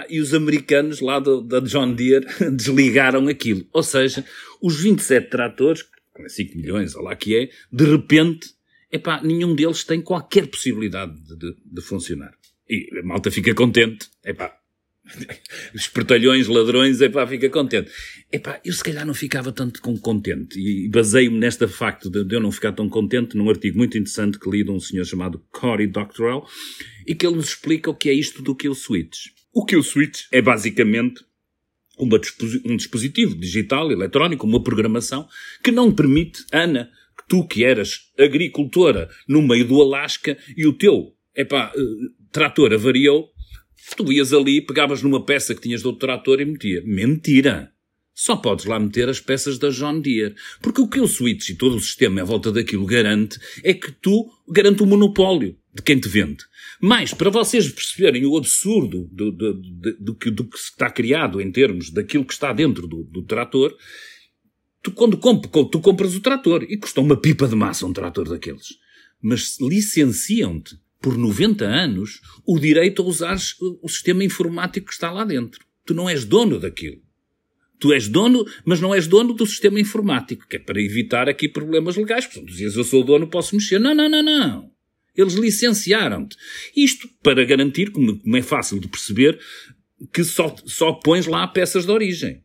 [0.10, 3.66] e os americanos lá do, da John Deere desligaram aquilo.
[3.74, 4.26] Ou seja,
[4.62, 5.84] os 27 tratores,
[6.28, 8.48] 5 milhões, ou lá que é, de repente,
[8.92, 12.34] epá, nenhum deles tem qualquer possibilidade de, de, de funcionar.
[12.70, 14.08] E a malta fica contente.
[14.24, 14.56] Epá,
[15.76, 17.92] os portalhões, ladrões, epá, fica contente.
[18.32, 20.58] Epá, eu se calhar não ficava tanto com contente.
[20.60, 24.50] E baseio-me neste facto de, eu não ficar tão contente num artigo muito interessante que
[24.50, 26.48] li de um senhor chamado Cory Doctorow
[27.06, 29.28] e que ele nos explica o que é isto do kill switch.
[29.54, 31.24] O kill switch é basicamente
[31.98, 32.20] uma,
[32.66, 35.28] um dispositivo digital, eletrónico, uma programação
[35.64, 40.74] que não permite, Ana, que tu que eras agricultora no meio do Alasca e o
[40.74, 43.30] teu, epá, uh, trator avariou,
[43.98, 46.82] Tu ias ali, pegavas numa peça que tinhas de outro trator e metia.
[46.86, 47.74] Mentira!
[48.14, 50.36] só podes lá meter as peças da John Deere.
[50.62, 53.92] Porque o que o Switch e todo o sistema à volta daquilo garante é que
[53.92, 56.44] tu garante o monopólio de quem te vende.
[56.80, 61.42] Mas, para vocês perceberem o absurdo do, do, do, do, que, do que está criado
[61.42, 63.76] em termos daquilo que está dentro do, do trator,
[64.82, 68.30] tu quando comp, tu compras o trator e custa uma pipa de massa um trator
[68.30, 68.78] daqueles.
[69.22, 73.38] Mas licenciam-te por 90 anos o direito a usar
[73.82, 75.66] o sistema informático que está lá dentro.
[75.86, 77.02] Tu não és dono daquilo.
[77.78, 81.50] Tu és dono, mas não és dono do sistema informático, que é para evitar aqui
[81.50, 82.26] problemas legais.
[82.26, 83.80] Portanto, dizias, eu sou dono, posso mexer.
[83.80, 84.72] Não, não, não, não.
[85.14, 86.38] Eles licenciaram-te.
[86.74, 89.38] Isto para garantir, como, como é fácil de perceber,
[90.14, 92.42] que só, só pões lá peças de origem.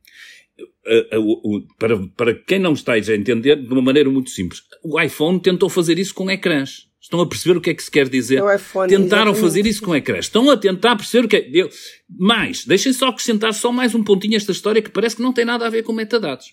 [1.78, 5.68] Para, para quem não está a entender, de uma maneira muito simples, o iPhone tentou
[5.68, 6.88] fazer isso com ecrãs.
[7.00, 8.42] Estão a perceber o que é que se quer dizer?
[8.42, 9.40] É iPhone, Tentaram exatamente.
[9.40, 10.24] fazer isso com ecrãs.
[10.24, 11.50] Estão a tentar perceber o que é.
[11.52, 11.70] Eu...
[12.18, 15.32] Mais, deixem só acrescentar só mais um pontinho a esta história que parece que não
[15.32, 16.46] tem nada a ver com metadados.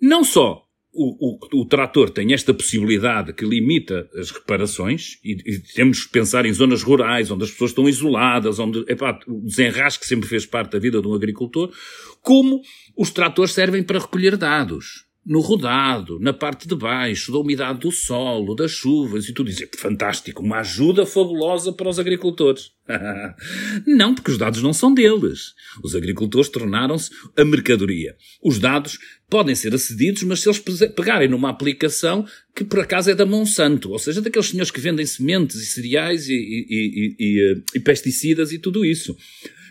[0.00, 5.58] Não só o, o, o, trator tem esta possibilidade que limita as reparações, e, e,
[5.74, 10.04] temos que pensar em zonas rurais, onde as pessoas estão isoladas, onde epá, o desenrasque
[10.04, 11.72] sempre fez parte da vida de um agricultor,
[12.20, 12.60] como
[12.96, 17.92] os tratores servem para recolher dados no rodado, na parte de baixo, da umidade do
[17.92, 19.64] solo, das chuvas e tudo isso.
[19.78, 22.72] Fantástico, uma ajuda fabulosa para os agricultores.
[23.86, 25.54] não, porque os dados não são deles.
[25.84, 28.16] Os agricultores tornaram-se a mercadoria.
[28.42, 30.58] Os dados podem ser acedidos, mas se eles
[30.96, 35.06] pegarem numa aplicação que por acaso é da Monsanto, ou seja, daqueles senhores que vendem
[35.06, 39.16] sementes e cereais e, e, e, e, e pesticidas e tudo isso.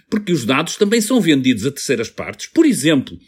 [0.10, 2.48] Porque os dados também são vendidos a terceiras partes.
[2.48, 3.20] Por exemplo,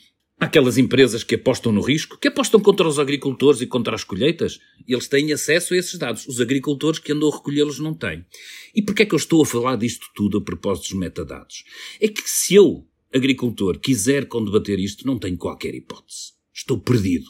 [0.41, 4.59] Aquelas empresas que apostam no risco, que apostam contra os agricultores e contra as colheitas,
[4.87, 6.27] eles têm acesso a esses dados.
[6.27, 8.25] Os agricultores que andam a recolhê-los não têm.
[8.73, 11.63] E porquê é que eu estou a falar disto tudo a propósito dos metadados?
[12.01, 16.33] É que se eu, agricultor, quiser condebater isto, não tenho qualquer hipótese.
[16.51, 17.29] Estou perdido.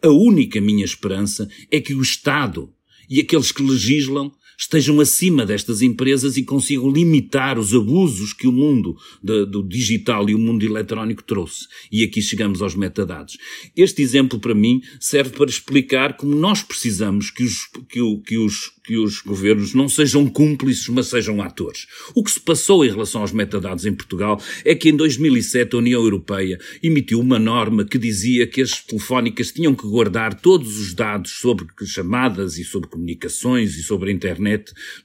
[0.00, 2.72] A única minha esperança é que o Estado
[3.10, 8.52] e aqueles que legislam estejam acima destas empresas e consigam limitar os abusos que o
[8.52, 11.66] mundo de, do digital e o mundo eletrónico trouxe.
[11.90, 13.36] E aqui chegamos aos metadados.
[13.76, 18.72] Este exemplo, para mim, serve para explicar como nós precisamos que os, que, que os,
[18.84, 21.86] que os governos não sejam cúmplices, mas sejam atores.
[22.14, 25.78] O que se passou em relação aos metadados em Portugal é que em 2007 a
[25.78, 30.94] União Europeia emitiu uma norma que dizia que as telefónicas tinham que guardar todos os
[30.94, 34.51] dados sobre chamadas e sobre comunicações e sobre a internet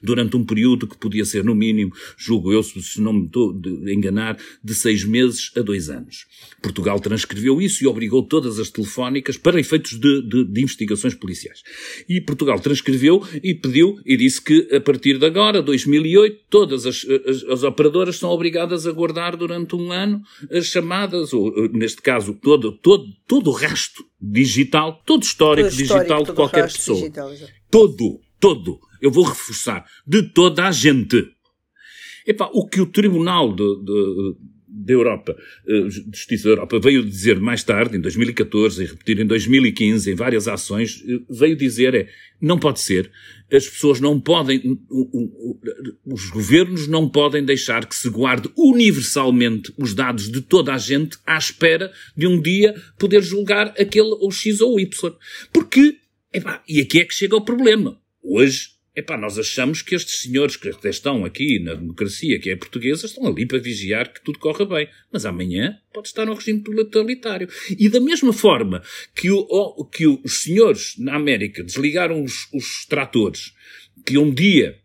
[0.02, 3.54] durante um período que podia ser, no mínimo, julgo eu, se não me estou
[3.86, 6.26] a enganar, de seis meses a dois anos.
[6.62, 11.62] Portugal transcreveu isso e obrigou todas as telefónicas para efeitos de, de, de investigações policiais.
[12.08, 17.06] E Portugal transcreveu e pediu e disse que a partir de agora, 2008, todas as,
[17.26, 22.34] as, as, operadoras são obrigadas a guardar durante um ano as chamadas, ou neste caso,
[22.34, 26.98] todo, todo, todo o resto digital, todo histórico, todo histórico digital de qualquer pessoa.
[26.98, 27.30] Digital,
[27.70, 28.87] todo, todo.
[29.00, 29.84] Eu vou reforçar.
[30.06, 31.32] De toda a gente.
[32.26, 34.36] Epá, o que o Tribunal de, de
[34.68, 39.26] da Europa, uh, Justiça da Europa, veio dizer mais tarde, em 2014, e repetir em
[39.26, 42.08] 2015, em várias ações, uh, veio dizer é,
[42.40, 43.10] não pode ser,
[43.50, 44.78] as pessoas não podem,
[46.04, 51.16] os governos não podem deixar que se guarde universalmente os dados de toda a gente
[51.26, 55.16] à espera de um dia poder julgar aquele ou X ou Y.
[55.50, 55.96] Porque,
[56.32, 57.98] epá, e aqui é que chega o problema.
[58.22, 62.56] Hoje, Epá, nós achamos que estes senhores que até estão aqui na democracia, que é
[62.56, 64.88] portuguesa, estão ali para vigiar que tudo corra bem.
[65.12, 67.48] Mas amanhã pode estar no regime totalitário.
[67.78, 68.82] E da mesma forma
[69.14, 73.52] que, o, que os senhores na América desligaram os, os tratores,
[74.04, 74.76] que um dia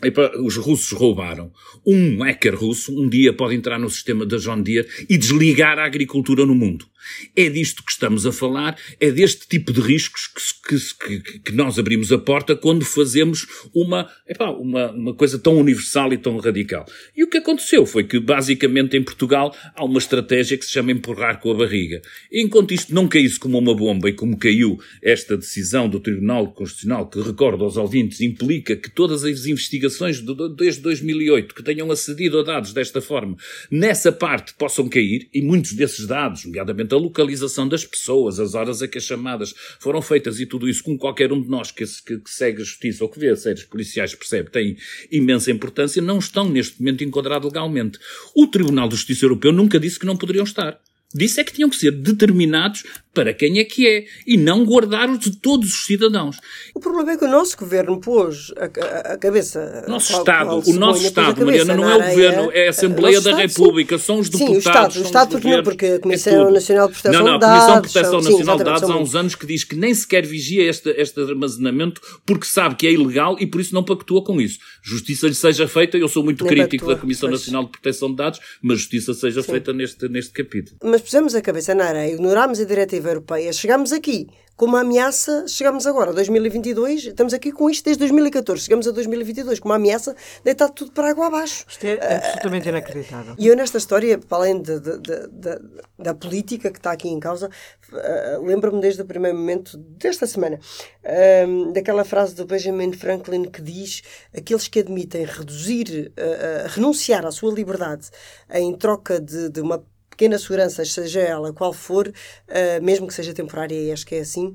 [0.00, 1.52] Epa, os russos roubaram.
[1.84, 5.84] Um hacker russo um dia pode entrar no sistema da John Deere e desligar a
[5.84, 6.86] agricultura no mundo.
[7.36, 10.28] É disto que estamos a falar, é deste tipo de riscos
[10.66, 15.56] que, que, que nós abrimos a porta quando fazemos uma, epá, uma, uma coisa tão
[15.56, 16.86] universal e tão radical.
[17.16, 20.92] E o que aconteceu foi que, basicamente, em Portugal há uma estratégia que se chama
[20.92, 22.00] empurrar com a barriga.
[22.32, 27.08] Enquanto isto não caísse como uma bomba e como caiu esta decisão do Tribunal Constitucional,
[27.08, 30.22] que, recordo aos ouvintes, implica que todas as investigações
[30.56, 33.36] desde 2008 que tenham acedido a dados desta forma,
[33.70, 38.80] nessa parte possam cair, e muitos desses dados, nomeadamente a localização das pessoas, as horas
[38.80, 41.84] a que as chamadas foram feitas e tudo isso, como qualquer um de nós que,
[41.84, 44.76] que, segue a justiça ou que vê séries policiais percebe, tem
[45.10, 47.98] imensa importância, não estão neste momento enquadrados legalmente.
[48.34, 50.80] O Tribunal de Justiça Europeu nunca disse que não poderiam estar.
[51.14, 52.82] Disse é que tinham que ser determinados
[53.14, 56.36] para quem é que é e não guardar os de todos os cidadãos.
[56.74, 59.84] O problema é que o nosso governo pôs a, a, a cabeça.
[59.88, 63.20] Nosso qual, Estado, qual o nosso Estado, Mariana, não é o governo, é a Assembleia
[63.20, 64.04] da República, sim.
[64.04, 64.54] são os deputados.
[64.54, 67.38] Sim, o Estado, o Estado porque, porque a Comissão é Nacional de Proteção não, não,
[67.38, 67.66] de Dados.
[67.66, 69.76] Não, a Comissão de Proteção sim, Nacional de Dados há uns anos que diz que
[69.76, 73.84] nem sequer vigia este, este armazenamento porque sabe que é ilegal e por isso não
[73.84, 74.58] pactua com isso.
[74.82, 77.40] Justiça lhe seja feita, eu sou muito nem crítico pactua, da Comissão pois.
[77.40, 79.52] Nacional de Proteção de Dados, mas justiça seja sim.
[79.52, 80.76] feita neste, neste capítulo.
[80.82, 85.46] Mas pusemos a cabeça na areia, ignorámos a diretiva europeia, chegámos aqui com uma ameaça,
[85.48, 89.74] chegamos agora a 2022, estamos aqui com isto desde 2014, chegamos a 2022 com uma
[89.76, 90.14] ameaça
[90.44, 91.64] deitar tudo para água abaixo.
[91.68, 93.34] Isto é absolutamente inacreditável.
[93.36, 95.58] E eu nesta história, para além de, de, de,
[95.98, 97.50] da política que está aqui em causa,
[97.92, 100.60] uh, lembro-me desde o primeiro momento desta semana,
[101.04, 104.02] uh, daquela frase do Benjamin Franklin que diz
[104.36, 108.08] aqueles que admitem reduzir, uh, renunciar à sua liberdade
[108.52, 109.84] em troca de uma
[110.14, 114.20] pequena segurança, seja ela qual for, uh, mesmo que seja temporária, e acho que é
[114.20, 114.54] assim,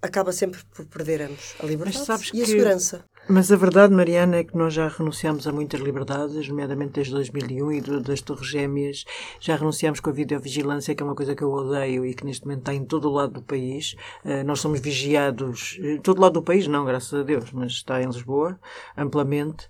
[0.00, 2.42] acaba sempre por perder ambos, a liberdade e que...
[2.42, 3.04] a segurança.
[3.28, 7.72] Mas a verdade, Mariana, é que nós já renunciamos a muitas liberdades, nomeadamente desde 2001
[7.72, 9.04] e das Torres Gêmeas.
[9.38, 12.44] Já renunciamos com a videovigilância, que é uma coisa que eu odeio e que neste
[12.44, 13.94] momento está em todo o lado do país.
[14.24, 17.70] Uh, nós somos vigiados, em todo o lado do país, não, graças a Deus, mas
[17.70, 18.58] está em Lisboa,
[18.96, 19.68] amplamente.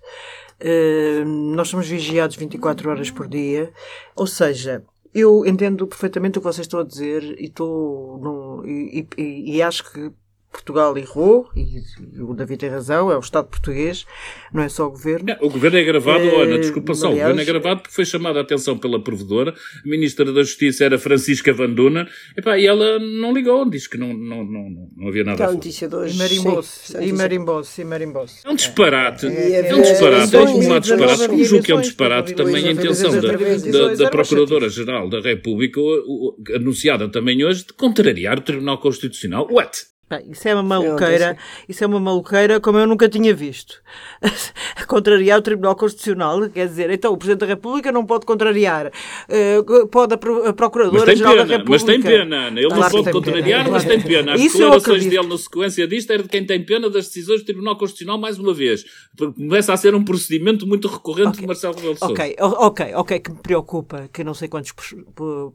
[0.59, 3.71] Uh, nós somos vigiados 24 horas por dia.
[4.15, 9.07] Ou seja, eu entendo perfeitamente o que vocês estão a dizer e, estou no, e,
[9.17, 10.11] e, e acho que
[10.53, 11.81] Portugal errou, e,
[12.21, 14.05] o David tem razão, é o Estado português,
[14.53, 15.25] não é só o governo.
[15.27, 17.95] Não, o governo é gravado, é, Ana, desculpa só, aliás, o governo é gravado porque
[17.95, 22.67] foi chamada a atenção pela provedora, a Ministra da Justiça era Francisca Vanduna, epá, e
[22.67, 25.47] ela não ligou, disse que não, não, não, não havia nada.
[25.47, 26.15] A notícia de hoje.
[26.15, 28.45] E marimbou-se, e e marimbou-se.
[28.45, 31.75] É um disparate, é, é, é um disparate, é um disparate, como julgo que é
[31.75, 35.81] um disparate também a intenção da, da, da Procuradora-Geral da República,
[36.55, 39.47] anunciada também hoje, de contrariar o Tribunal Constitucional.
[39.49, 39.92] What?
[40.21, 43.81] Isso é uma maluqueira, isso é uma maluqueira como eu nunca tinha visto.
[44.87, 49.87] contrariar o Tribunal Constitucional, quer dizer, então o Presidente da República não pode contrariar, uh,
[49.87, 51.69] pode a Procuradora-Geral da República.
[51.69, 52.59] Mas tem pena, Ana.
[52.59, 53.71] Ele claro não pode contrariar, pena.
[53.71, 54.33] mas tem pena.
[54.33, 57.45] As isso declarações dele na sequência disto era de quem tem pena das decisões do
[57.45, 58.83] Tribunal Constitucional, mais uma vez.
[59.17, 61.41] Começa a ser um procedimento muito recorrente okay.
[61.41, 62.13] de Marcelo Rebelo de Sousa.
[62.13, 64.73] Ok, ok, ok, que me preocupa, que não sei quantos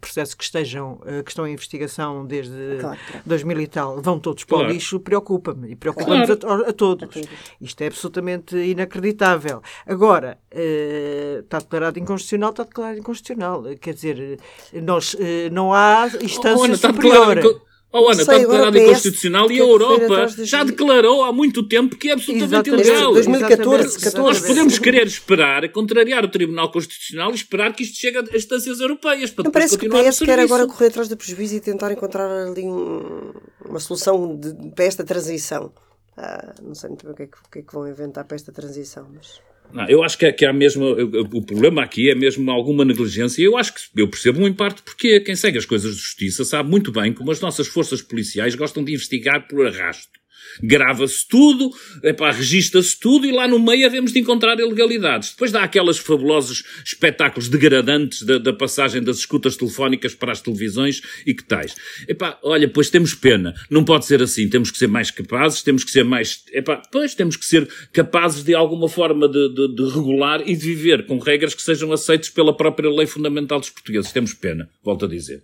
[0.01, 2.99] processos que estejam, eh, que estão em investigação desde claro.
[3.27, 4.71] 2000 e tal, vão todos para claro.
[4.71, 6.65] o lixo preocupa-me e preocupa-nos claro.
[6.65, 7.15] a, a, todos.
[7.61, 9.61] Isto é absolutamente inacreditável.
[9.87, 13.63] Agora, uh, está declarado inconstitucional, está declarado inconstitucional.
[13.79, 14.41] Quer dizer,
[14.83, 15.19] nós, uh,
[15.53, 17.67] não há instância oh, Ana, superior.
[17.90, 22.12] Oh, Ana, está declarado inconstitucional e a Europa já declarou há muito tempo que é
[22.12, 23.14] absolutamente ilegal.
[23.14, 28.18] 2014, 14, Nós podemos querer esperar, contrariar o Tribunal Constitucional e esperar que isto chegue
[28.18, 31.57] a instâncias europeias para depois Parece que o PS quer agora correr atrás do prejuízo
[31.57, 33.33] e tentar encontrar ali um,
[33.64, 35.72] uma solução de, para esta transição.
[36.14, 38.24] Ah, não sei muito bem o que, é que, o que, é que vão inventar
[38.24, 39.40] para esta transição, mas...
[39.72, 40.87] Não, eu acho que, é, que há mesmo.
[41.33, 43.42] O problema aqui é mesmo alguma negligência.
[43.42, 46.70] Eu acho que eu percebo em parte porque quem segue as coisas de justiça sabe
[46.70, 50.17] muito bem como as nossas forças policiais gostam de investigar por arrasto
[50.62, 51.71] grava-se tudo,
[52.03, 55.31] epá, registra-se tudo e lá no meio havemos de encontrar ilegalidades.
[55.31, 61.03] Depois dá aqueles fabulosos espetáculos degradantes da, da passagem das escutas telefónicas para as televisões
[61.27, 61.75] e que tais.
[62.09, 63.55] Epá, olha, pois temos pena.
[63.71, 64.49] Não pode ser assim.
[64.49, 68.44] Temos que ser mais capazes, temos que ser mais, epá, pois temos que ser capazes
[68.44, 72.31] de alguma forma de, de, de regular e de viver com regras que sejam aceitas
[72.31, 74.12] pela própria lei fundamental dos portugueses.
[74.12, 75.42] Temos pena, volto a dizer.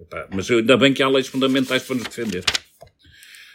[0.00, 2.44] Epá, mas ainda bem que há leis fundamentais para nos defender.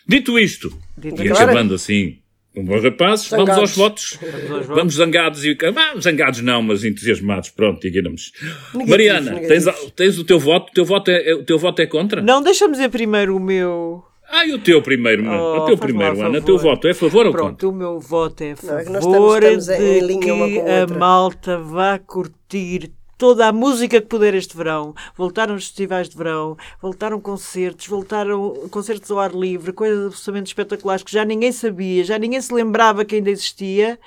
[0.07, 2.17] Dito isto, Dito e acabando assim,
[2.55, 4.19] um bom rapazes, vamos aos votos.
[4.65, 5.55] Vamos zangados e.
[5.75, 8.31] Ah, zangados não, mas entusiasmados, pronto, digamos.
[8.73, 9.65] Mariana, tens,
[9.95, 10.71] tens o teu voto?
[10.71, 12.19] O teu voto é, o teu voto é contra?
[12.21, 14.03] Não, deixa-me dizer primeiro o meu.
[14.29, 16.95] Ah, e o teu primeiro, oh, o teu primeiro, Ana, o teu voto é a
[16.95, 17.47] favor ou contra?
[17.47, 21.57] Pronto, o meu voto é a favor não, é estamos, estamos de que a malta
[21.59, 24.93] vá curtir toda a música que puder este verão.
[25.15, 31.03] Voltaram os festivais de verão, voltaram concertos, voltaram concertos ao ar livre, coisas absolutamente espetaculares
[31.03, 33.99] que já ninguém sabia, já ninguém se lembrava que ainda existia.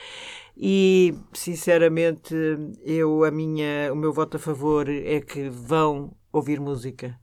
[0.57, 2.35] E, sinceramente,
[2.85, 7.19] eu, a minha, o meu voto a favor é que vão ouvir música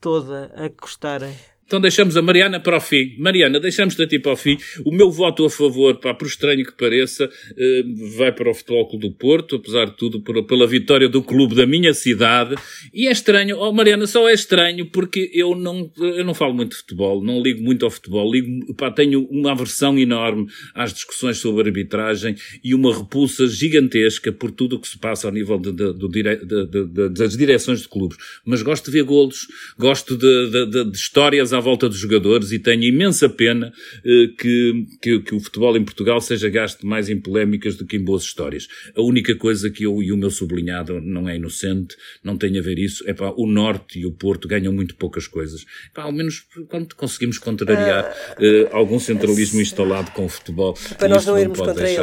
[0.00, 1.34] toda a gostarem.
[1.68, 3.14] Então deixamos a Mariana para o fim.
[3.18, 4.56] Mariana, deixamos-te a ti para o fim.
[4.86, 7.28] O meu voto a favor, pá, por estranho que pareça,
[7.58, 7.82] eh,
[8.16, 11.66] vai para o Futebol Clube do Porto, apesar de tudo, pela vitória do clube da
[11.66, 12.54] minha cidade.
[12.90, 16.70] E é estranho, oh Mariana, só é estranho porque eu não, eu não falo muito
[16.70, 21.36] de futebol, não ligo muito ao futebol, ligo, pá, tenho uma aversão enorme às discussões
[21.36, 22.34] sobre arbitragem
[22.64, 27.08] e uma repulsa gigantesca por tudo o que se passa ao nível de, de, de,
[27.10, 28.16] das direções de clubes.
[28.42, 29.46] Mas gosto de ver golos,
[29.78, 33.72] gosto de histórias à volta dos jogadores e tenho imensa pena
[34.04, 37.96] eh, que, que, que, o futebol em Portugal seja gasto mais em polémicas do que
[37.96, 38.68] em boas histórias.
[38.96, 42.62] A única coisa que eu e o meu sublinhado não é inocente, não tem a
[42.62, 45.64] ver isso, é pá, o Norte e o Porto ganham muito poucas coisas.
[45.92, 50.74] Pá, ao menos quando conseguimmos contrariar uh, algum centralismo instalado com o futebol.
[50.96, 51.98] Para nós não irmos contra ele.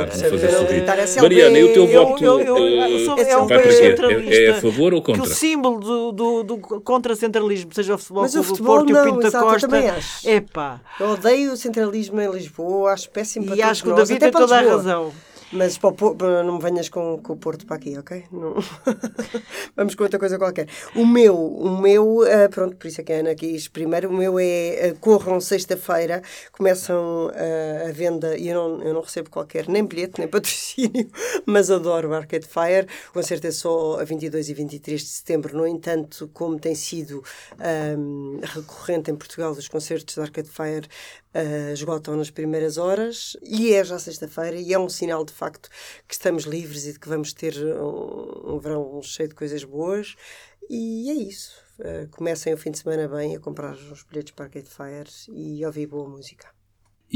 [1.22, 3.96] Mariana, e o teu voto eu, eu, eu, é vai para quê?
[4.28, 5.22] É, é, a favor ou contra?
[5.24, 9.06] Que o símbolo do, do, do contra-centralismo seja o futebol Mas o futebol Porto não,
[9.06, 9.68] e o Pinto da Costa.
[9.68, 10.30] Também acho.
[10.30, 10.80] Epá.
[11.00, 14.32] Eu odeio o centralismo em Lisboa, acho péssimo para E acho que o David tem
[14.32, 15.14] toda a razão.
[15.56, 18.26] Mas para, não me venhas com, com, o Porto para aqui, ok?
[18.32, 18.56] Não.
[19.76, 20.68] Vamos com outra coisa qualquer.
[20.94, 24.14] O meu, o meu, uh, pronto, por isso é que a Ana quis primeiro, o
[24.14, 29.30] meu é uh, corram sexta-feira, começam uh, a venda, e eu não, eu não recebo
[29.30, 31.10] qualquer, nem bilhete, nem patrocínio,
[31.46, 32.88] mas adoro o Arcade Fire.
[33.12, 37.24] O concerto é só a 22 e 23 de setembro, no entanto, como tem sido
[37.98, 40.88] um, recorrente em Portugal os concertos de Arcade Fire,
[41.36, 45.70] uh, esgotam nas primeiras horas e é já sexta-feira e é um sinal de facto
[46.08, 50.16] que estamos livres e de que vamos ter um, um verão cheio de coisas boas
[50.70, 51.54] e é isso.
[51.80, 55.66] Uh, comecem o fim de semana bem a comprar os bilhetes para Arcade Fire e
[55.66, 56.55] ouvir boa música.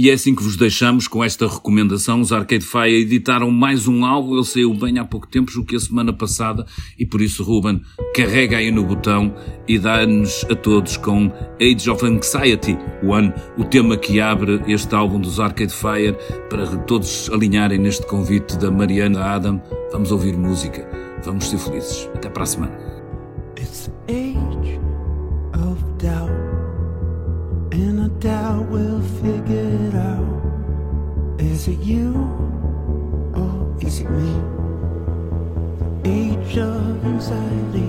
[0.02, 2.22] E é assim que vos deixamos com esta recomendação.
[2.22, 5.76] Os Arcade Fire editaram mais um álbum, ele saiu bem há pouco tempo, julgo que
[5.76, 6.66] a semana passada,
[6.98, 7.82] e por isso, Ruben,
[8.16, 9.36] carrega aí no botão
[9.68, 11.30] e dá-nos a todos com
[11.60, 16.16] Age of Anxiety One, o tema que abre este álbum dos Arcade Fire,
[16.50, 19.62] para todos alinharem neste convite da Mariana Adam.
[19.92, 20.90] Vamos ouvir música,
[21.26, 22.10] vamos ser felizes.
[22.16, 22.80] Até para a semana.
[23.58, 24.80] It's age
[25.56, 26.32] of doubt,
[27.74, 28.72] I doubt
[31.70, 32.14] it you
[33.36, 34.34] or is it me?
[36.04, 37.89] Age of anxiety.